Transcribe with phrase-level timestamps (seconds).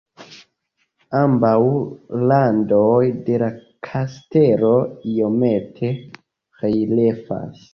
[1.19, 1.51] Ambaŭ
[2.31, 3.51] randoj de la
[3.91, 4.73] kastelo
[5.13, 5.93] iomete
[6.65, 7.63] reliefas.